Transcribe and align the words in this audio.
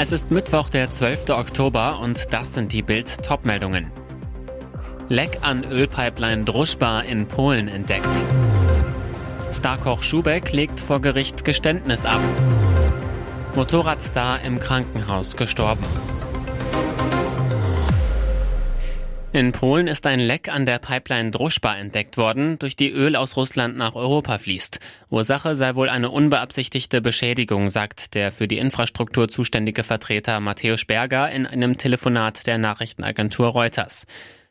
Es 0.00 0.12
ist 0.12 0.30
Mittwoch, 0.30 0.68
der 0.68 0.92
12. 0.92 1.30
Oktober 1.30 1.98
und 1.98 2.32
das 2.32 2.54
sind 2.54 2.72
die 2.72 2.82
Bild 2.82 3.20
Topmeldungen. 3.24 3.90
Leck 5.08 5.38
an 5.42 5.64
Ölpipeline 5.64 6.44
Druschba 6.44 7.00
in 7.00 7.26
Polen 7.26 7.66
entdeckt. 7.66 8.24
Starkoch 9.52 10.04
Schubeck 10.04 10.52
legt 10.52 10.78
vor 10.78 11.00
Gericht 11.00 11.44
Geständnis 11.44 12.04
ab. 12.04 12.20
Motorradstar 13.56 14.40
im 14.42 14.60
Krankenhaus 14.60 15.34
gestorben. 15.36 15.84
In 19.38 19.52
Polen 19.52 19.86
ist 19.86 20.04
ein 20.04 20.18
Leck 20.18 20.48
an 20.48 20.66
der 20.66 20.80
Pipeline 20.80 21.30
Druschba 21.30 21.76
entdeckt 21.76 22.16
worden, 22.16 22.58
durch 22.58 22.74
die 22.74 22.90
Öl 22.90 23.14
aus 23.14 23.36
Russland 23.36 23.76
nach 23.76 23.94
Europa 23.94 24.36
fließt. 24.36 24.80
Ursache 25.10 25.54
sei 25.54 25.76
wohl 25.76 25.88
eine 25.88 26.10
unbeabsichtigte 26.10 27.00
Beschädigung, 27.00 27.68
sagt 27.68 28.16
der 28.16 28.32
für 28.32 28.48
die 28.48 28.58
Infrastruktur 28.58 29.28
zuständige 29.28 29.84
Vertreter 29.84 30.40
Matthäus 30.40 30.84
Berger 30.84 31.30
in 31.30 31.46
einem 31.46 31.78
Telefonat 31.78 32.48
der 32.48 32.58
Nachrichtenagentur 32.58 33.46
Reuters. 33.46 34.06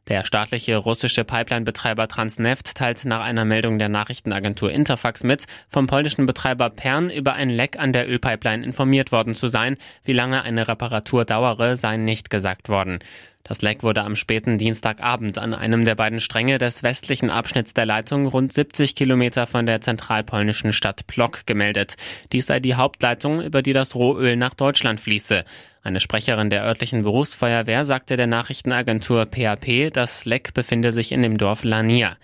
Der 0.08 0.24
staatliche 0.24 0.78
russische 0.78 1.26
Pipeline-Betreiber 1.26 2.08
Transneft 2.08 2.76
teilt 2.76 3.04
nach 3.04 3.20
einer 3.20 3.44
Meldung 3.44 3.80
der 3.80 3.90
Nachrichtenagentur 3.90 4.72
Interfax 4.72 5.26
mit, 5.26 5.48
vom 5.68 5.88
polnischen 5.88 6.26
Betreiber 6.26 6.70
Pern 6.70 7.10
über 7.10 7.34
ein 7.34 7.50
Leck 7.50 7.78
an 7.78 7.92
der 7.92 8.10
Ölpipeline 8.10 8.64
informiert 8.64 9.12
worden 9.12 9.36
zu 9.36 9.50
sein. 9.50 9.76
Wie 10.06 10.14
lange 10.14 10.44
eine 10.44 10.70
Reparatur 10.70 11.26
dauere, 11.26 11.76
sei 11.76 11.98
nicht 11.98 12.30
gesagt 12.30 12.70
worden. 12.70 13.00
Das 13.48 13.62
Leck 13.62 13.82
wurde 13.82 14.04
am 14.04 14.16
späten 14.16 14.58
Dienstagabend 14.58 15.38
an 15.38 15.54
einem 15.54 15.86
der 15.86 15.96
beiden 15.96 16.20
Stränge 16.20 16.58
des 16.58 16.84
westlichen 16.84 17.30
Abschnitts 17.30 17.74
der 17.74 17.86
Leitung 17.86 18.28
rund 18.28 18.52
70 18.52 18.94
Kilometer 18.96 19.48
von 19.48 19.66
der 19.66 19.80
zentralpolnischen 19.80 20.74
Stadt 20.74 21.08
Plok 21.08 21.46
gemeldet. 21.46 21.96
Dies 22.34 22.48
sei 22.48 22.60
die 22.60 22.76
Hauptleitung, 22.76 23.42
über 23.42 23.62
die 23.62 23.74
das 23.74 23.96
Rohöl 23.96 24.36
nach 24.36 24.54
Deutschland 24.54 25.00
fließe. 25.00 25.46
Eine 25.82 26.02
Sprecherin 26.02 26.50
der 26.50 26.66
örtlichen 26.66 27.04
Berufsfeuerwehr 27.04 27.86
sagte 27.86 28.18
der 28.18 28.28
Nachrichtenagentur 28.28 29.26
PAP, 29.26 29.94
das 29.94 30.26
Leck 30.26 30.54
befinde 30.54 30.92
sich 30.92 31.14
in 31.14 31.22
dem 31.22 31.38
Dorf 31.38 31.64
Lania. 31.64 32.18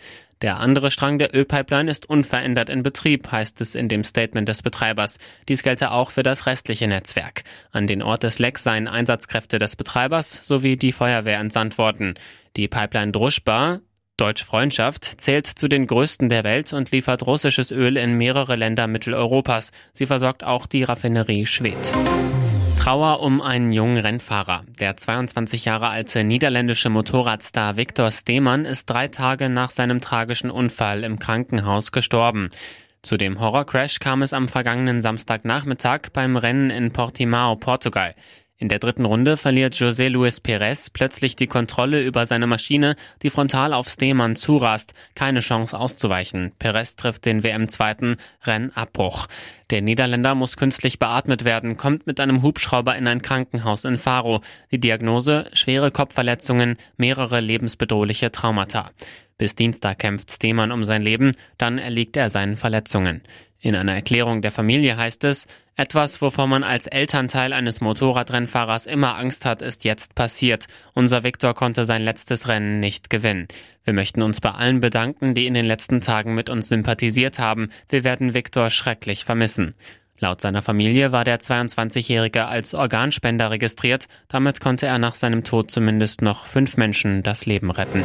Der 0.43 0.59
andere 0.59 0.91
Strang 0.91 1.19
der 1.19 1.33
Ölpipeline 1.33 1.89
ist 1.89 2.09
unverändert 2.09 2.69
in 2.69 2.83
Betrieb, 2.83 3.31
heißt 3.31 3.61
es 3.61 3.75
in 3.75 3.87
dem 3.87 4.03
Statement 4.03 4.45
des 4.47 4.61
Betreibers. 4.61 5.17
Dies 5.47 5.63
gelte 5.63 5.91
auch 5.91 6.11
für 6.11 6.21
das 6.21 6.45
restliche 6.45 6.85
Netzwerk. 6.85 7.45
An 7.71 7.87
den 7.87 8.01
Ort 8.01 8.23
des 8.23 8.39
Lecks 8.39 8.63
seien 8.63 8.89
Einsatzkräfte 8.89 9.57
des 9.57 9.77
Betreibers 9.77 10.45
sowie 10.45 10.75
die 10.75 10.91
Feuerwehr 10.91 11.39
entsandt 11.39 11.77
worden. 11.77 12.15
Die 12.57 12.67
Pipeline 12.67 13.13
Druschba, 13.13 13.79
Deutsch 14.17 14.43
Freundschaft 14.43 15.05
zählt 15.21 15.47
zu 15.47 15.69
den 15.69 15.87
größten 15.87 16.27
der 16.27 16.43
Welt 16.43 16.73
und 16.73 16.91
liefert 16.91 17.25
russisches 17.25 17.71
Öl 17.71 17.95
in 17.95 18.17
mehrere 18.17 18.57
Länder 18.57 18.87
Mitteleuropas. 18.87 19.71
Sie 19.93 20.05
versorgt 20.05 20.43
auch 20.43 20.65
die 20.65 20.83
Raffinerie 20.83 21.45
Schwedt. 21.45 21.93
Trauer 22.83 23.21
um 23.21 23.41
einen 23.41 23.71
jungen 23.71 23.95
Rennfahrer. 23.95 24.65
Der 24.77 24.97
22 24.97 25.63
Jahre 25.63 25.87
alte 25.87 26.25
niederländische 26.25 26.89
Motorradstar 26.89 27.77
Viktor 27.77 28.11
Steemann 28.11 28.65
ist 28.65 28.89
drei 28.89 29.07
Tage 29.07 29.47
nach 29.47 29.71
seinem 29.71 30.01
tragischen 30.01 30.51
Unfall 30.51 31.05
im 31.05 31.17
Krankenhaus 31.17 31.93
gestorben. 31.93 32.49
Zu 33.01 33.15
dem 33.15 33.39
Horrorcrash 33.39 33.99
kam 33.99 34.21
es 34.21 34.33
am 34.33 34.49
vergangenen 34.49 35.01
Samstagnachmittag 35.01 36.09
beim 36.11 36.35
Rennen 36.35 36.71
in 36.71 36.91
Portimao, 36.91 37.55
Portugal. 37.55 38.15
In 38.59 38.69
der 38.69 38.79
dritten 38.79 39.05
Runde 39.05 39.35
verliert 39.35 39.73
José 39.73 40.09
Luis 40.09 40.39
Perez 40.39 40.91
plötzlich 40.91 41.35
die 41.35 41.47
Kontrolle 41.47 42.03
über 42.03 42.25
seine 42.27 42.45
Maschine, 42.45 42.95
die 43.23 43.31
frontal 43.31 43.73
auf 43.73 43.89
Steemann 43.89 44.35
zurast. 44.35 44.93
Keine 45.15 45.39
Chance 45.39 45.77
auszuweichen. 45.77 46.51
Perez 46.59 46.95
trifft 46.95 47.25
den 47.25 47.43
WM-Zweiten 47.43 48.17
Rennabbruch. 48.43 49.27
Der 49.71 49.81
Niederländer 49.81 50.35
muss 50.35 50.55
künstlich 50.55 50.99
beatmet 50.99 51.45
werden, 51.45 51.77
kommt 51.77 52.05
mit 52.05 52.19
einem 52.19 52.43
Hubschrauber 52.43 52.95
in 52.95 53.07
ein 53.07 53.23
Krankenhaus 53.23 53.85
in 53.85 53.97
Faro. 53.97 54.41
Die 54.71 54.79
Diagnose 54.79 55.45
schwere 55.53 55.89
Kopfverletzungen, 55.89 56.77
mehrere 56.95 57.39
lebensbedrohliche 57.39 58.31
Traumata. 58.31 58.91
Bis 59.39 59.55
Dienstag 59.55 59.97
kämpft 59.97 60.31
Steemann 60.31 60.71
um 60.71 60.83
sein 60.83 61.01
Leben, 61.01 61.31
dann 61.57 61.79
erliegt 61.79 62.15
er 62.15 62.29
seinen 62.29 62.55
Verletzungen. 62.55 63.23
In 63.63 63.77
einer 63.77 63.93
Erklärung 63.93 64.41
der 64.41 64.51
Familie 64.51 64.97
heißt 64.97 65.23
es, 65.23 65.47
etwas, 65.77 66.21
wovor 66.21 66.47
man 66.47 66.63
als 66.63 66.85
Elternteil 66.85 67.53
eines 67.53 67.79
Motorradrennfahrers 67.79 68.85
immer 68.85 69.17
Angst 69.17 69.45
hat, 69.45 69.61
ist 69.61 69.85
jetzt 69.85 70.15
passiert. 70.15 70.65
Unser 70.93 71.23
Viktor 71.23 71.53
konnte 71.53 71.85
sein 71.85 72.01
letztes 72.01 72.49
Rennen 72.49 72.81
nicht 72.81 73.09
gewinnen. 73.09 73.47
Wir 73.85 73.93
möchten 73.93 74.21
uns 74.21 74.41
bei 74.41 74.51
allen 74.51 74.81
bedanken, 74.81 75.33
die 75.33 75.47
in 75.47 75.53
den 75.53 75.65
letzten 75.65 76.01
Tagen 76.01 76.35
mit 76.35 76.49
uns 76.49 76.67
sympathisiert 76.67 77.39
haben. 77.39 77.69
Wir 77.87 78.03
werden 78.03 78.33
Viktor 78.33 78.69
schrecklich 78.69 79.23
vermissen. 79.23 79.75
Laut 80.19 80.41
seiner 80.41 80.61
Familie 80.61 81.13
war 81.13 81.23
der 81.23 81.39
22-Jährige 81.39 82.47
als 82.47 82.73
Organspender 82.73 83.49
registriert. 83.49 84.07
Damit 84.27 84.59
konnte 84.59 84.87
er 84.87 84.99
nach 84.99 85.15
seinem 85.15 85.45
Tod 85.45 85.71
zumindest 85.71 86.21
noch 86.21 86.47
fünf 86.47 86.75
Menschen 86.75 87.23
das 87.23 87.45
Leben 87.45 87.71
retten. 87.71 88.03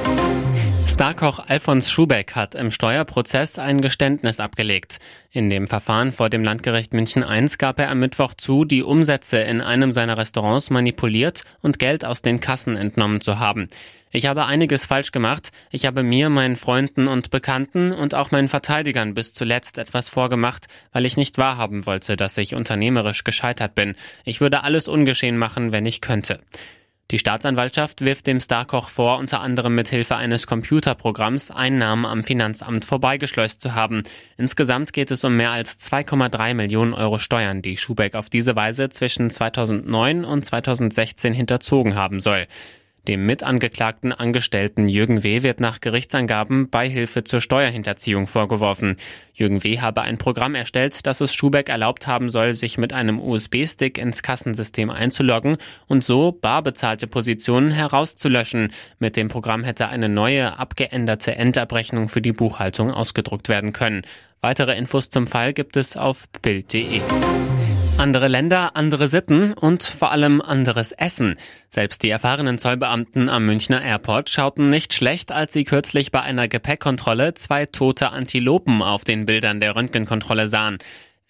Starkoch 0.88 1.38
Alfons 1.46 1.90
Schubeck 1.90 2.34
hat 2.34 2.54
im 2.54 2.70
Steuerprozess 2.70 3.58
ein 3.58 3.82
Geständnis 3.82 4.40
abgelegt. 4.40 4.98
In 5.30 5.50
dem 5.50 5.68
Verfahren 5.68 6.12
vor 6.12 6.30
dem 6.30 6.42
Landgericht 6.42 6.94
München 6.94 7.22
I 7.28 7.46
gab 7.58 7.78
er 7.78 7.90
am 7.90 8.00
Mittwoch 8.00 8.32
zu, 8.32 8.64
die 8.64 8.82
Umsätze 8.82 9.38
in 9.38 9.60
einem 9.60 9.92
seiner 9.92 10.16
Restaurants 10.16 10.70
manipuliert 10.70 11.44
und 11.60 11.78
Geld 11.78 12.06
aus 12.06 12.22
den 12.22 12.40
Kassen 12.40 12.74
entnommen 12.74 13.20
zu 13.20 13.38
haben. 13.38 13.68
Ich 14.10 14.24
habe 14.26 14.46
einiges 14.46 14.86
falsch 14.86 15.12
gemacht. 15.12 15.50
Ich 15.70 15.84
habe 15.84 16.02
mir, 16.02 16.30
meinen 16.30 16.56
Freunden 16.56 17.06
und 17.06 17.30
Bekannten 17.30 17.92
und 17.92 18.14
auch 18.14 18.30
meinen 18.30 18.48
Verteidigern 18.48 19.12
bis 19.12 19.34
zuletzt 19.34 19.76
etwas 19.76 20.08
vorgemacht, 20.08 20.66
weil 20.92 21.04
ich 21.04 21.18
nicht 21.18 21.36
wahrhaben 21.36 21.84
wollte, 21.84 22.16
dass 22.16 22.38
ich 22.38 22.54
unternehmerisch 22.54 23.24
gescheitert 23.24 23.74
bin. 23.74 23.94
Ich 24.24 24.40
würde 24.40 24.64
alles 24.64 24.88
ungeschehen 24.88 25.36
machen, 25.36 25.70
wenn 25.70 25.84
ich 25.84 26.00
könnte. 26.00 26.40
Die 27.10 27.18
Staatsanwaltschaft 27.18 28.02
wirft 28.02 28.26
dem 28.26 28.38
Starkoch 28.38 28.90
vor, 28.90 29.16
unter 29.16 29.40
anderem 29.40 29.74
mit 29.74 29.88
Hilfe 29.88 30.16
eines 30.16 30.46
Computerprogramms 30.46 31.50
Einnahmen 31.50 32.04
am 32.04 32.22
Finanzamt 32.22 32.84
vorbeigeschleust 32.84 33.62
zu 33.62 33.74
haben. 33.74 34.02
Insgesamt 34.36 34.92
geht 34.92 35.10
es 35.10 35.24
um 35.24 35.34
mehr 35.34 35.50
als 35.50 35.78
2,3 35.78 36.52
Millionen 36.52 36.92
Euro 36.92 37.18
Steuern, 37.18 37.62
die 37.62 37.78
Schubeck 37.78 38.14
auf 38.14 38.28
diese 38.28 38.56
Weise 38.56 38.90
zwischen 38.90 39.30
2009 39.30 40.26
und 40.26 40.44
2016 40.44 41.32
hinterzogen 41.32 41.94
haben 41.94 42.20
soll. 42.20 42.46
Dem 43.08 43.24
mitangeklagten 43.24 44.12
Angestellten 44.12 44.86
Jürgen 44.86 45.22
W. 45.22 45.42
wird 45.42 45.60
nach 45.60 45.80
Gerichtsangaben 45.80 46.68
Beihilfe 46.68 47.24
zur 47.24 47.40
Steuerhinterziehung 47.40 48.26
vorgeworfen. 48.26 48.96
Jürgen 49.32 49.64
W. 49.64 49.80
habe 49.80 50.02
ein 50.02 50.18
Programm 50.18 50.54
erstellt, 50.54 51.06
das 51.06 51.22
es 51.22 51.34
Schubeck 51.34 51.70
erlaubt 51.70 52.06
haben 52.06 52.28
soll, 52.28 52.52
sich 52.52 52.76
mit 52.76 52.92
einem 52.92 53.18
USB-Stick 53.18 53.96
ins 53.96 54.22
Kassensystem 54.22 54.90
einzuloggen 54.90 55.56
und 55.86 56.04
so 56.04 56.32
bar 56.32 56.62
bezahlte 56.62 57.06
Positionen 57.06 57.70
herauszulöschen. 57.70 58.72
Mit 58.98 59.16
dem 59.16 59.28
Programm 59.28 59.64
hätte 59.64 59.88
eine 59.88 60.10
neue, 60.10 60.58
abgeänderte 60.58 61.34
Endabrechnung 61.34 62.10
für 62.10 62.20
die 62.20 62.32
Buchhaltung 62.32 62.92
ausgedruckt 62.92 63.48
werden 63.48 63.72
können. 63.72 64.02
Weitere 64.42 64.76
Infos 64.76 65.08
zum 65.08 65.26
Fall 65.26 65.54
gibt 65.54 65.78
es 65.78 65.96
auf 65.96 66.28
Bild.de. 66.42 67.00
Andere 67.98 68.28
Länder, 68.28 68.76
andere 68.76 69.08
Sitten 69.08 69.54
und 69.54 69.82
vor 69.82 70.12
allem 70.12 70.40
anderes 70.40 70.92
Essen. 70.92 71.34
Selbst 71.68 72.04
die 72.04 72.10
erfahrenen 72.10 72.58
Zollbeamten 72.58 73.28
am 73.28 73.44
Münchner 73.44 73.82
Airport 73.82 74.30
schauten 74.30 74.70
nicht 74.70 74.94
schlecht, 74.94 75.32
als 75.32 75.52
sie 75.52 75.64
kürzlich 75.64 76.12
bei 76.12 76.22
einer 76.22 76.46
Gepäckkontrolle 76.46 77.34
zwei 77.34 77.66
tote 77.66 78.10
Antilopen 78.10 78.82
auf 78.82 79.02
den 79.02 79.26
Bildern 79.26 79.58
der 79.58 79.74
Röntgenkontrolle 79.74 80.46
sahen. 80.46 80.78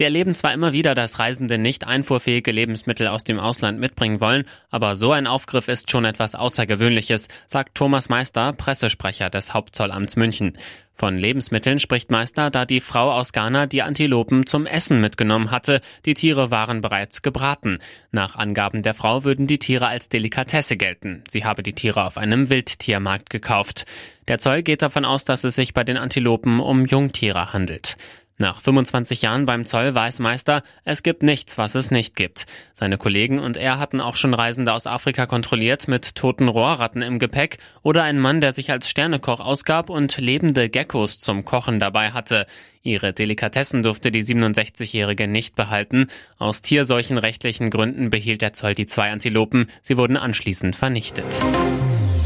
Wir 0.00 0.06
erleben 0.06 0.36
zwar 0.36 0.54
immer 0.54 0.72
wieder, 0.72 0.94
dass 0.94 1.18
Reisende 1.18 1.58
nicht 1.58 1.84
einfuhrfähige 1.84 2.52
Lebensmittel 2.52 3.08
aus 3.08 3.24
dem 3.24 3.40
Ausland 3.40 3.80
mitbringen 3.80 4.20
wollen, 4.20 4.44
aber 4.70 4.94
so 4.94 5.10
ein 5.10 5.26
Aufgriff 5.26 5.66
ist 5.66 5.90
schon 5.90 6.04
etwas 6.04 6.36
Außergewöhnliches, 6.36 7.26
sagt 7.48 7.74
Thomas 7.74 8.08
Meister, 8.08 8.52
Pressesprecher 8.52 9.28
des 9.28 9.54
Hauptzollamts 9.54 10.14
München. 10.14 10.56
Von 10.94 11.18
Lebensmitteln 11.18 11.80
spricht 11.80 12.12
Meister, 12.12 12.50
da 12.50 12.64
die 12.64 12.80
Frau 12.80 13.10
aus 13.10 13.32
Ghana 13.32 13.66
die 13.66 13.82
Antilopen 13.82 14.46
zum 14.46 14.66
Essen 14.66 15.00
mitgenommen 15.00 15.50
hatte. 15.50 15.80
Die 16.06 16.14
Tiere 16.14 16.52
waren 16.52 16.80
bereits 16.80 17.22
gebraten. 17.22 17.80
Nach 18.12 18.36
Angaben 18.36 18.84
der 18.84 18.94
Frau 18.94 19.24
würden 19.24 19.48
die 19.48 19.58
Tiere 19.58 19.88
als 19.88 20.08
Delikatesse 20.08 20.76
gelten. 20.76 21.24
Sie 21.28 21.44
habe 21.44 21.64
die 21.64 21.72
Tiere 21.72 22.04
auf 22.04 22.18
einem 22.18 22.50
Wildtiermarkt 22.50 23.30
gekauft. 23.30 23.84
Der 24.28 24.38
Zoll 24.38 24.62
geht 24.62 24.82
davon 24.82 25.04
aus, 25.04 25.24
dass 25.24 25.42
es 25.42 25.56
sich 25.56 25.74
bei 25.74 25.82
den 25.82 25.96
Antilopen 25.96 26.60
um 26.60 26.84
Jungtiere 26.84 27.52
handelt. 27.52 27.96
Nach 28.40 28.61
25 28.61 29.23
Jahren 29.23 29.46
beim 29.46 29.67
Zoll 29.67 29.96
weiß 29.96 30.20
Meister, 30.20 30.62
es 30.85 31.02
gibt 31.02 31.25
nichts, 31.25 31.58
was 31.58 31.75
es 31.75 31.90
nicht 31.90 32.14
gibt. 32.14 32.46
Seine 32.73 32.96
Kollegen 32.96 33.40
und 33.40 33.56
er 33.56 33.81
hatten 33.81 34.00
auch 34.00 34.14
schon 34.14 34.32
Reisende 34.32 34.73
aus 34.73 34.87
Afrika 34.87 35.26
kontrolliert 35.26 35.88
mit 35.88 36.14
toten 36.14 36.46
Rohrratten 36.46 37.02
im 37.02 37.19
Gepäck 37.19 37.58
oder 37.82 38.05
einen 38.05 38.20
Mann, 38.20 38.40
der 38.40 38.52
sich 38.52 38.70
als 38.70 38.88
Sternekoch 38.88 39.40
ausgab 39.40 39.90
und 39.90 40.19
lebende 40.19 40.69
Geckos 40.69 41.19
zum 41.19 41.44
Kochen 41.44 41.81
dabei 41.81 42.12
hatte. 42.12 42.46
Ihre 42.85 43.12
Delikatessen 43.12 43.82
durfte 43.82 44.12
die 44.12 44.23
67-Jährige 44.23 45.26
nicht 45.26 45.56
behalten. 45.56 46.06
Aus 46.38 46.62
tierseuchenrechtlichen 46.62 47.70
Gründen 47.70 48.08
behielt 48.08 48.40
der 48.40 48.52
Zoll 48.52 48.76
die 48.76 48.87
zwei 48.87 49.11
Antilopen. 49.11 49.69
Sie 49.82 49.96
wurden 49.96 50.17
anschließend 50.17 50.76
vernichtet. 50.76 51.44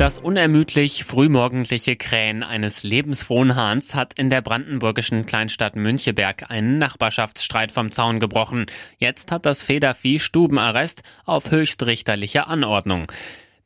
Das 0.03 0.19
unermüdlich 0.19 1.05
frühmorgendliche 1.05 1.95
Krähen 1.95 2.43
eines 2.43 2.83
lebensfrohen 2.83 3.55
Hahns 3.55 3.95
hat 3.95 4.15
in 4.15 4.31
der 4.31 4.41
brandenburgischen 4.41 5.27
Kleinstadt 5.27 5.77
Müncheberg 5.77 6.51
einen 6.51 6.79
Nachbarschaftsstreit 6.79 7.71
vom 7.71 7.93
Zaun 7.93 8.19
gebrochen. 8.19 8.67
Jetzt 8.99 9.31
hat 9.31 9.47
das 9.47 9.63
Federvieh 9.63 10.19
Stubenarrest 10.19 11.05
auf 11.25 11.53
höchstrichterliche 11.53 12.49
Anordnung. 12.49 13.13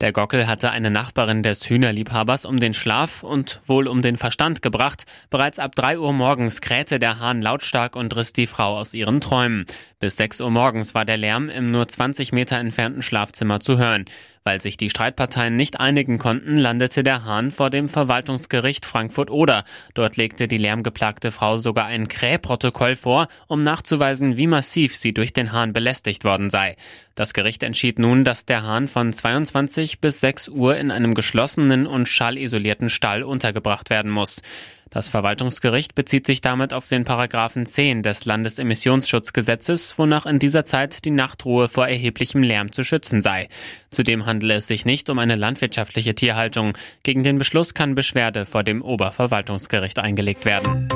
Der 0.03 0.13
Gockel 0.13 0.47
hatte 0.47 0.71
eine 0.73 0.91
Nachbarin 0.91 1.43
des 1.43 1.71
Hühnerliebhabers 1.71 2.45
um 2.45 2.61
den 2.61 2.75
Schlaf 2.75 3.23
und 3.23 3.63
wohl 3.67 3.89
um 3.89 4.03
den 4.03 4.19
Verstand 4.19 4.61
gebracht. 4.61 5.05
Bereits 5.31 5.59
ab 5.59 5.75
drei 5.75 5.99
Uhr 5.99 6.13
morgens 6.13 6.61
krähte 6.61 6.99
der 6.99 7.19
Hahn 7.19 7.41
lautstark 7.41 7.97
und 7.97 8.15
riss 8.15 8.35
die 8.35 8.47
Frau 8.47 8.77
aus 8.77 8.93
ihren 8.93 9.23
Träumen. 9.23 9.65
Bis 10.01 10.17
sechs 10.17 10.43
Uhr 10.43 10.51
morgens 10.51 10.95
war 10.95 11.07
der 11.07 11.17
Lärm 11.17 11.49
im 11.49 11.71
nur 11.71 11.89
20 11.89 12.33
Meter 12.33 12.59
entfernten 12.59 13.01
Schlafzimmer 13.01 13.61
zu 13.61 13.79
hören. 13.79 14.05
Weil 14.47 14.61
sich 14.61 14.77
die 14.77 14.91
Streitparteien 14.91 15.57
nicht 15.57 15.81
einigen 15.81 16.19
konnten, 16.19 16.57
landete 16.57 17.03
der 17.03 17.25
Hahn 17.25 17.51
vor 17.51 17.69
dem 17.69 17.89
Verwaltungsgericht 17.89 18.87
Frankfurt-Oder. 18.87 19.65
Dort 19.95 20.17
legte 20.17 20.47
die 20.47 20.57
lärmgeplagte 20.57 21.33
Frau 21.33 21.59
sogar 21.59 21.87
ein 21.87 22.07
Krähprotokoll 22.07 22.95
vor, 22.95 23.27
um 23.49 23.65
nachzuweisen, 23.65 24.37
wie 24.37 24.47
massiv 24.47 24.95
sie 24.95 25.13
durch 25.13 25.33
den 25.33 25.51
Hahn 25.51 25.73
belästigt 25.73 26.23
worden 26.23 26.49
sei. 26.49 26.77
Das 27.17 27.35
Gericht 27.35 27.65
entschied 27.65 27.99
nun, 27.99 28.23
dass 28.23 28.47
der 28.47 28.63
Hahn 28.63 28.87
von 28.87 29.13
22 29.13 30.01
bis 30.01 30.21
6 30.21 30.51
Uhr 30.51 30.77
in 30.77 30.93
einem 30.93 31.15
geschlossenen 31.15 31.85
und 31.85 32.07
schallisolierten 32.07 32.89
Stall 32.89 33.25
untergebracht 33.25 33.91
werden 33.91 34.13
muss. 34.13 34.43
Das 34.91 35.09
Verwaltungsgericht 35.09 35.95
bezieht 35.95 36.27
sich 36.27 36.41
damit 36.41 36.73
auf 36.73 36.89
den 36.89 37.05
Paragraphen 37.05 37.67
10 37.67 38.03
des 38.03 38.25
Landesemissionsschutzgesetzes, 38.25 39.99
wonach 39.99 40.27
in 40.27 40.39
dieser 40.39 40.65
Zeit 40.65 41.05
die 41.05 41.11
Nachtruhe 41.11 41.69
vor 41.69 41.89
erheblichem 41.89 42.43
Lärm 42.43 42.73
zu 42.73 42.85
schützen 42.85 43.21
sei. 43.21 43.49
Zudem 43.91 44.27
handele 44.27 44.55
es 44.55 44.69
sich 44.69 44.85
nicht 44.85 45.11
um 45.11 45.19
eine 45.19 45.35
landwirtschaftliche 45.35 46.15
Tierhaltung. 46.15 46.75
Gegen 47.03 47.25
den 47.25 47.39
Beschluss 47.39 47.75
kann 47.75 47.95
Beschwerde 47.95 48.47
vor 48.47 48.63
dem 48.63 48.81
Oberverwaltungsgericht 48.81 49.99
eingelegt 49.99 50.45
werden. 50.45 50.89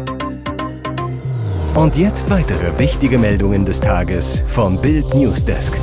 Und 1.75 1.96
jetzt 1.96 2.31
weitere 2.31 2.78
wichtige 2.78 3.19
Meldungen 3.19 3.64
des 3.64 3.81
Tages 3.81 4.42
vom 4.48 4.81
Bild 4.81 5.14
Newsdesk. 5.14 5.75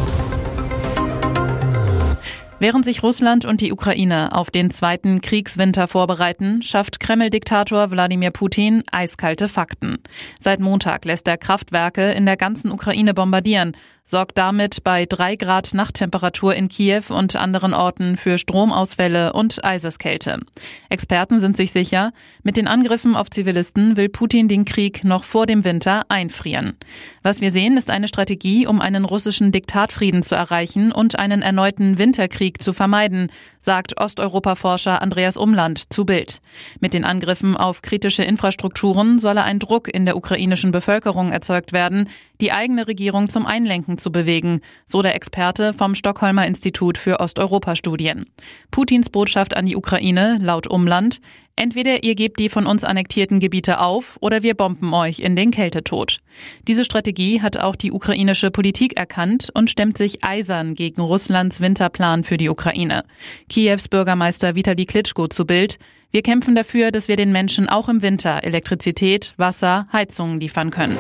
Während 2.59 2.85
sich 2.85 3.03
Russland 3.03 3.45
und 3.45 3.61
die 3.61 3.71
Ukraine 3.71 4.35
auf 4.35 4.49
den 4.49 4.71
zweiten 4.71 5.21
Kriegswinter 5.21 5.87
vorbereiten, 5.87 6.63
schafft 6.63 6.99
Kreml-Diktator 6.99 7.91
Wladimir 7.91 8.31
Putin 8.31 8.83
eiskalte 8.91 9.47
Fakten. 9.47 9.99
Seit 10.39 10.59
Montag 10.59 11.05
lässt 11.05 11.27
er 11.27 11.37
Kraftwerke 11.37 12.11
in 12.13 12.25
der 12.25 12.35
ganzen 12.35 12.71
Ukraine 12.71 13.13
bombardieren 13.13 13.77
sorgt 14.07 14.37
damit 14.37 14.85
bei 14.85 15.05
drei 15.05 15.35
Grad 15.35 15.73
Nachttemperatur 15.73 16.55
in 16.55 16.69
Kiew 16.69 17.03
und 17.09 17.35
anderen 17.35 17.73
Orten 17.73 18.15
für 18.15 18.37
Stromausfälle 18.37 19.33
und 19.33 19.65
Eiseskälte. 19.65 20.39
Experten 20.89 21.39
sind 21.39 21.57
sich 21.57 21.73
sicher, 21.73 22.13
mit 22.41 22.55
den 22.55 22.69
Angriffen 22.69 23.17
auf 23.17 23.29
Zivilisten 23.29 23.97
will 23.97 24.07
Putin 24.07 24.47
den 24.47 24.63
Krieg 24.63 25.03
noch 25.03 25.25
vor 25.25 25.45
dem 25.45 25.65
Winter 25.65 26.05
einfrieren. 26.07 26.77
Was 27.21 27.41
wir 27.41 27.51
sehen, 27.51 27.75
ist 27.75 27.91
eine 27.91 28.07
Strategie, 28.07 28.65
um 28.65 28.79
einen 28.79 29.03
russischen 29.03 29.51
Diktatfrieden 29.51 30.23
zu 30.23 30.35
erreichen 30.35 30.93
und 30.93 31.19
einen 31.19 31.41
erneuten 31.41 31.97
Winterkrieg 31.97 32.61
zu 32.61 32.71
vermeiden, 32.71 33.29
sagt 33.59 33.99
Osteuropa-Forscher 33.99 35.01
Andreas 35.01 35.35
Umland 35.35 35.91
zu 35.91 36.05
Bild. 36.05 36.39
Mit 36.79 36.93
den 36.93 37.03
Angriffen 37.03 37.57
auf 37.57 37.81
kritische 37.81 38.23
Infrastrukturen 38.23 39.19
solle 39.19 39.43
ein 39.43 39.59
Druck 39.59 39.93
in 39.93 40.05
der 40.05 40.15
ukrainischen 40.15 40.71
Bevölkerung 40.71 41.33
erzeugt 41.33 41.73
werden, 41.73 42.07
die 42.41 42.51
eigene 42.51 42.87
Regierung 42.87 43.29
zum 43.29 43.45
Einlenken 43.45 43.97
zu 43.97 44.11
bewegen, 44.11 44.61
so 44.85 45.01
der 45.01 45.15
Experte 45.15 45.73
vom 45.73 45.95
Stockholmer 45.95 46.45
Institut 46.45 46.97
für 46.97 47.19
Osteuropa-Studien. 47.19 48.25
Putins 48.71 49.09
Botschaft 49.09 49.55
an 49.55 49.65
die 49.65 49.75
Ukraine 49.75 50.37
laut 50.41 50.67
Umland, 50.67 51.21
Entweder 51.59 52.03
ihr 52.03 52.13
gebt 52.13 52.39
die 52.39 52.49
von 52.49 52.67
uns 52.67 52.83
annektierten 52.83 53.39
Gebiete 53.39 53.79
auf 53.79 54.17
oder 54.21 54.43
wir 54.43 54.53
bomben 54.53 54.93
euch 54.93 55.19
in 55.19 55.35
den 55.35 55.49
Kältetod. 55.49 56.21
Diese 56.67 56.85
Strategie 56.85 57.41
hat 57.41 57.57
auch 57.57 57.75
die 57.75 57.91
ukrainische 57.91 58.51
Politik 58.51 58.95
erkannt 58.95 59.49
und 59.55 59.71
stemmt 59.71 59.97
sich 59.97 60.23
eisern 60.23 60.75
gegen 60.75 61.01
Russlands 61.01 61.59
Winterplan 61.59 62.23
für 62.23 62.37
die 62.37 62.49
Ukraine. 62.49 63.05
Kiews 63.49 63.87
Bürgermeister 63.87 64.53
Vitali 64.53 64.85
Klitschko 64.85 65.27
zu 65.27 65.45
Bild. 65.47 65.79
Wir 66.11 66.21
kämpfen 66.21 66.53
dafür, 66.53 66.91
dass 66.91 67.07
wir 67.07 67.15
den 67.15 67.31
Menschen 67.31 67.67
auch 67.67 67.89
im 67.89 68.03
Winter 68.03 68.43
Elektrizität, 68.43 69.33
Wasser, 69.37 69.87
Heizungen 69.91 70.39
liefern 70.39 70.69
können. 70.69 70.99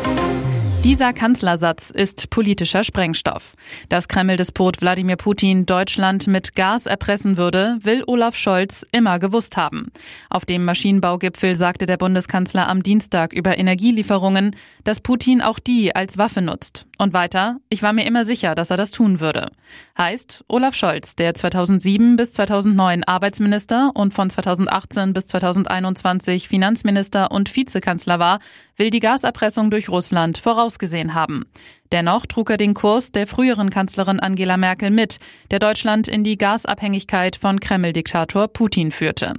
Dieser 0.87 1.11
Kanzlersatz 1.11 1.89
ist 1.89 2.29
politischer 2.29 2.85
Sprengstoff. 2.85 3.55
Dass 3.89 4.07
Kreml-Despot 4.07 4.79
Wladimir 4.79 5.17
Putin 5.17 5.65
Deutschland 5.65 6.27
mit 6.27 6.55
Gas 6.55 6.85
erpressen 6.85 7.35
würde, 7.35 7.77
will 7.81 8.05
Olaf 8.07 8.37
Scholz 8.37 8.85
immer 8.93 9.19
gewusst 9.19 9.57
haben. 9.57 9.91
Auf 10.29 10.45
dem 10.45 10.63
Maschinenbaugipfel 10.63 11.55
sagte 11.55 11.87
der 11.87 11.97
Bundeskanzler 11.97 12.69
am 12.69 12.83
Dienstag 12.83 13.33
über 13.33 13.57
Energielieferungen, 13.57 14.55
dass 14.85 15.01
Putin 15.01 15.41
auch 15.41 15.59
die 15.59 15.93
als 15.93 16.17
Waffe 16.17 16.41
nutzt. 16.41 16.87
Und 16.97 17.11
weiter, 17.11 17.57
ich 17.67 17.83
war 17.83 17.91
mir 17.91 18.05
immer 18.05 18.23
sicher, 18.23 18.55
dass 18.55 18.71
er 18.71 18.77
das 18.77 18.91
tun 18.91 19.19
würde. 19.19 19.51
Heißt, 19.97 20.45
Olaf 20.47 20.73
Scholz, 20.73 21.17
der 21.17 21.33
2007 21.33 22.15
bis 22.15 22.31
2009 22.31 23.03
Arbeitsminister 23.03 23.91
und 23.93 24.13
von 24.13 24.29
2018 24.29 25.11
bis 25.11 25.27
2021 25.27 26.47
Finanzminister 26.47 27.29
und 27.31 27.53
Vizekanzler 27.53 28.19
war, 28.19 28.39
will 28.77 28.91
die 28.91 28.99
Gaserpressung 28.99 29.69
durch 29.71 29.89
Russland 29.89 30.37
vorausgesehen 30.37 31.13
haben. 31.13 31.45
Dennoch 31.91 32.25
trug 32.25 32.49
er 32.49 32.57
den 32.57 32.73
Kurs 32.73 33.11
der 33.11 33.27
früheren 33.27 33.69
Kanzlerin 33.69 34.19
Angela 34.19 34.57
Merkel 34.57 34.91
mit, 34.91 35.19
der 35.51 35.59
Deutschland 35.59 36.07
in 36.07 36.23
die 36.23 36.37
Gasabhängigkeit 36.37 37.35
von 37.35 37.59
Kreml-Diktator 37.59 38.47
Putin 38.47 38.91
führte. 38.91 39.33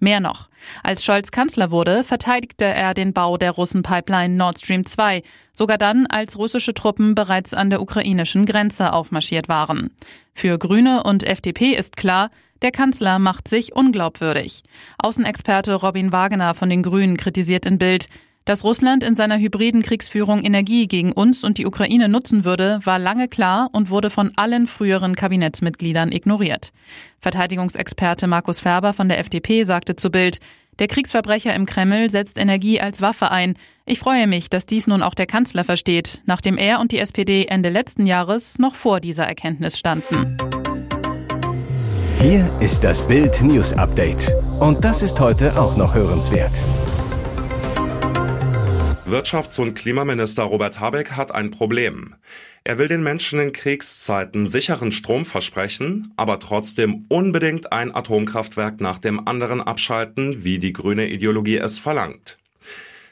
Mehr 0.00 0.20
noch. 0.20 0.48
Als 0.82 1.04
Scholz 1.04 1.30
Kanzler 1.30 1.70
wurde, 1.70 2.04
verteidigte 2.04 2.64
er 2.64 2.94
den 2.94 3.12
Bau 3.12 3.36
der 3.36 3.52
Russenpipeline 3.52 4.34
Nord 4.34 4.58
Stream 4.58 4.86
2, 4.86 5.22
sogar 5.52 5.78
dann, 5.78 6.06
als 6.06 6.38
russische 6.38 6.74
Truppen 6.74 7.14
bereits 7.14 7.54
an 7.54 7.70
der 7.70 7.80
ukrainischen 7.80 8.46
Grenze 8.46 8.92
aufmarschiert 8.92 9.48
waren. 9.48 9.90
Für 10.34 10.58
Grüne 10.58 11.02
und 11.02 11.24
FDP 11.24 11.74
ist 11.74 11.96
klar, 11.96 12.30
der 12.62 12.70
Kanzler 12.70 13.18
macht 13.18 13.48
sich 13.48 13.74
unglaubwürdig. 13.74 14.62
Außenexperte 14.98 15.74
Robin 15.74 16.12
Wagener 16.12 16.54
von 16.54 16.70
den 16.70 16.82
Grünen 16.82 17.16
kritisiert 17.16 17.66
in 17.66 17.78
Bild, 17.78 18.08
dass 18.44 18.64
Russland 18.64 19.02
in 19.02 19.16
seiner 19.16 19.38
hybriden 19.38 19.82
Kriegsführung 19.82 20.42
Energie 20.42 20.86
gegen 20.86 21.12
uns 21.12 21.44
und 21.44 21.58
die 21.58 21.66
Ukraine 21.66 22.08
nutzen 22.08 22.44
würde, 22.44 22.78
war 22.84 22.98
lange 22.98 23.28
klar 23.28 23.70
und 23.72 23.90
wurde 23.90 24.10
von 24.10 24.32
allen 24.36 24.66
früheren 24.66 25.16
Kabinettsmitgliedern 25.16 26.12
ignoriert. 26.12 26.72
Verteidigungsexperte 27.20 28.26
Markus 28.26 28.60
Ferber 28.60 28.92
von 28.92 29.08
der 29.08 29.18
FDP 29.18 29.64
sagte 29.64 29.96
zu 29.96 30.10
Bild, 30.10 30.40
der 30.78 30.88
Kriegsverbrecher 30.88 31.54
im 31.54 31.66
Kreml 31.66 32.10
setzt 32.10 32.36
Energie 32.36 32.80
als 32.80 33.00
Waffe 33.00 33.30
ein. 33.30 33.54
Ich 33.86 34.00
freue 34.00 34.26
mich, 34.26 34.50
dass 34.50 34.66
dies 34.66 34.88
nun 34.88 35.02
auch 35.02 35.14
der 35.14 35.26
Kanzler 35.26 35.62
versteht, 35.62 36.22
nachdem 36.26 36.58
er 36.58 36.80
und 36.80 36.90
die 36.90 36.98
SPD 36.98 37.46
Ende 37.46 37.68
letzten 37.68 38.06
Jahres 38.06 38.58
noch 38.58 38.74
vor 38.74 38.98
dieser 39.00 39.24
Erkenntnis 39.24 39.78
standen. 39.78 40.36
Hier 42.20 42.50
ist 42.60 42.82
das 42.82 43.06
Bild 43.06 43.40
News 43.42 43.72
Update. 43.74 44.32
Und 44.58 44.84
das 44.84 45.02
ist 45.02 45.20
heute 45.20 45.60
auch 45.60 45.76
noch 45.76 45.94
hörenswert. 45.94 46.60
Wirtschafts- 49.06 49.60
und 49.60 49.74
Klimaminister 49.74 50.44
Robert 50.44 50.80
Habeck 50.80 51.12
hat 51.12 51.34
ein 51.34 51.50
Problem. 51.50 52.14
Er 52.64 52.78
will 52.78 52.88
den 52.88 53.02
Menschen 53.02 53.38
in 53.38 53.52
Kriegszeiten 53.52 54.46
sicheren 54.46 54.92
Strom 54.92 55.26
versprechen, 55.26 56.14
aber 56.16 56.40
trotzdem 56.40 57.04
unbedingt 57.10 57.70
ein 57.70 57.94
Atomkraftwerk 57.94 58.80
nach 58.80 58.98
dem 58.98 59.28
anderen 59.28 59.60
abschalten, 59.60 60.42
wie 60.42 60.58
die 60.58 60.72
grüne 60.72 61.10
Ideologie 61.10 61.58
es 61.58 61.78
verlangt. 61.78 62.38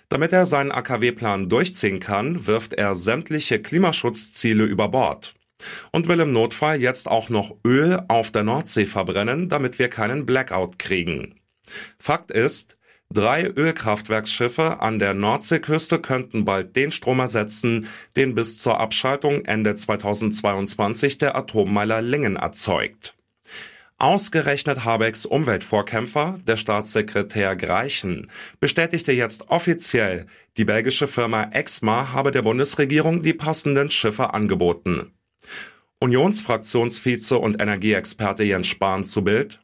Damit 0.08 0.32
er 0.32 0.46
seinen 0.46 0.72
AKW-Plan 0.72 1.50
durchziehen 1.50 2.00
kann, 2.00 2.46
wirft 2.46 2.72
er 2.72 2.94
sämtliche 2.94 3.61
Klimaschutzziele 3.61 4.64
über 4.64 4.88
Bord 4.88 5.34
und 5.92 6.08
will 6.08 6.20
im 6.20 6.32
Notfall 6.32 6.80
jetzt 6.80 7.06
auch 7.06 7.28
noch 7.28 7.54
Öl 7.66 8.00
auf 8.08 8.30
der 8.30 8.44
Nordsee 8.44 8.87
verbrennen, 8.87 9.50
damit 9.50 9.78
wir 9.78 9.88
keinen 9.88 10.25
Blackout 10.25 10.78
kriegen. 10.78 11.34
Fakt 11.99 12.30
ist, 12.30 12.78
drei 13.12 13.47
Ölkraftwerksschiffe 13.47 14.81
an 14.81 14.99
der 14.99 15.14
Nordseeküste 15.14 15.99
könnten 15.99 16.45
bald 16.45 16.76
den 16.76 16.90
Strom 16.90 17.21
ersetzen, 17.21 17.87
den 18.16 18.35
bis 18.35 18.59
zur 18.59 18.81
Abschaltung 18.81 19.45
Ende 19.45 19.75
2022 19.75 21.19
der 21.19 21.37
Atommeiler 21.37 22.02
Lingen 22.02 22.37
erzeugt. 22.37 23.14
Ausgerechnet 23.99 24.85
Habecks 24.85 25.25
Umweltvorkämpfer, 25.26 26.35
der 26.45 26.57
Staatssekretär 26.57 27.54
Greichen, 27.54 28.28
bestätigte 28.59 29.12
jetzt 29.12 29.49
offiziell, 29.49 30.26
die 30.57 30.64
belgische 30.64 31.07
Firma 31.07 31.50
Exma 31.52 32.12
habe 32.12 32.33
der 32.33 32.42
Bundesregierung 32.42 33.23
die 33.23 33.33
passenden 33.33 33.90
Schiffe 33.92 34.35
angeboten. 34.35 35.12
Unionsfraktionsvize 36.00 37.38
und 37.38 37.62
Energieexperte 37.62 38.42
Jens 38.42 38.66
Spahn 38.66 39.04
zu 39.04 39.23
Bild. 39.23 39.62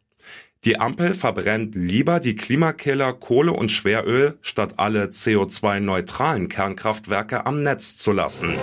Die 0.64 0.80
Ampel 0.80 1.14
verbrennt 1.14 1.76
lieber 1.76 2.18
die 2.18 2.34
Klimakiller 2.34 3.12
Kohle 3.12 3.52
und 3.52 3.70
Schweröl, 3.70 4.36
statt 4.42 4.74
alle 4.76 5.04
CO2-neutralen 5.04 6.48
Kernkraftwerke 6.48 7.46
am 7.46 7.62
Netz 7.62 7.96
zu 7.96 8.10
lassen. 8.10 8.56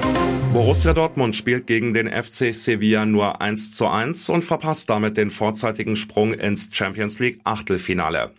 Borussia 0.52 0.94
Dortmund 0.94 1.38
spielt 1.38 1.68
gegen 1.68 1.94
den 1.94 2.08
FC 2.08 2.54
Sevilla 2.54 3.06
nur 3.06 3.42
1 3.42 3.72
zu 3.72 3.88
1 3.88 4.30
und 4.30 4.44
verpasst 4.44 4.90
damit 4.90 5.16
den 5.16 5.30
vorzeitigen 5.30 5.96
Sprung 5.96 6.34
ins 6.34 6.68
Champions 6.72 7.20
League 7.20 7.40
Achtelfinale. 7.46 8.32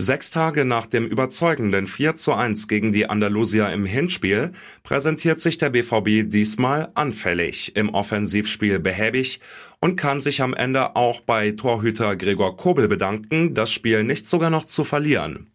Sechs 0.00 0.30
Tage 0.30 0.64
nach 0.64 0.86
dem 0.86 1.08
überzeugenden 1.08 1.88
4 1.88 2.14
zu 2.14 2.32
1 2.32 2.68
gegen 2.68 2.92
die 2.92 3.10
Andalusier 3.10 3.72
im 3.72 3.84
Hinspiel 3.84 4.52
präsentiert 4.84 5.40
sich 5.40 5.58
der 5.58 5.70
BVB 5.70 6.30
diesmal 6.30 6.92
anfällig, 6.94 7.74
im 7.74 7.88
Offensivspiel 7.88 8.78
behäbig 8.78 9.40
und 9.80 9.96
kann 9.96 10.20
sich 10.20 10.40
am 10.40 10.54
Ende 10.54 10.94
auch 10.94 11.20
bei 11.22 11.50
Torhüter 11.50 12.14
Gregor 12.14 12.56
Kobel 12.56 12.86
bedanken, 12.86 13.54
das 13.54 13.72
Spiel 13.72 14.04
nicht 14.04 14.26
sogar 14.26 14.50
noch 14.50 14.66
zu 14.66 14.84
verlieren. 14.84 15.50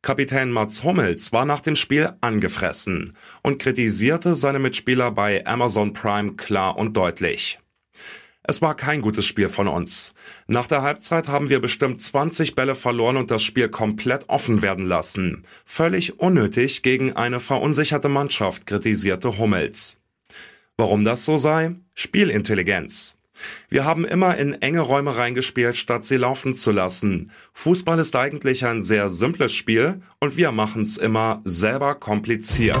Kapitän 0.00 0.50
Mats 0.50 0.82
Hummels 0.82 1.34
war 1.34 1.44
nach 1.44 1.60
dem 1.60 1.76
Spiel 1.76 2.14
angefressen 2.22 3.14
und 3.42 3.58
kritisierte 3.58 4.34
seine 4.34 4.60
Mitspieler 4.60 5.10
bei 5.10 5.46
Amazon 5.46 5.92
Prime 5.92 6.36
klar 6.36 6.78
und 6.78 6.96
deutlich. 6.96 7.58
Es 8.50 8.62
war 8.62 8.74
kein 8.74 9.02
gutes 9.02 9.26
Spiel 9.26 9.50
von 9.50 9.68
uns. 9.68 10.14
Nach 10.46 10.66
der 10.66 10.80
Halbzeit 10.80 11.28
haben 11.28 11.50
wir 11.50 11.60
bestimmt 11.60 12.00
20 12.00 12.54
Bälle 12.54 12.74
verloren 12.74 13.18
und 13.18 13.30
das 13.30 13.42
Spiel 13.42 13.68
komplett 13.68 14.26
offen 14.30 14.62
werden 14.62 14.86
lassen. 14.86 15.44
Völlig 15.66 16.18
unnötig 16.18 16.82
gegen 16.82 17.14
eine 17.14 17.40
verunsicherte 17.40 18.08
Mannschaft, 18.08 18.66
kritisierte 18.66 19.36
Hummels. 19.36 19.98
Warum 20.78 21.04
das 21.04 21.26
so 21.26 21.36
sei? 21.36 21.74
Spielintelligenz. 21.92 23.18
Wir 23.68 23.84
haben 23.84 24.06
immer 24.06 24.38
in 24.38 24.54
enge 24.54 24.80
Räume 24.80 25.18
reingespielt, 25.18 25.76
statt 25.76 26.04
sie 26.04 26.16
laufen 26.16 26.54
zu 26.54 26.72
lassen. 26.72 27.30
Fußball 27.52 27.98
ist 27.98 28.16
eigentlich 28.16 28.64
ein 28.64 28.80
sehr 28.80 29.10
simples 29.10 29.52
Spiel 29.52 30.00
und 30.20 30.38
wir 30.38 30.52
machen 30.52 30.80
es 30.80 30.96
immer 30.96 31.42
selber 31.44 31.96
kompliziert. 31.96 32.80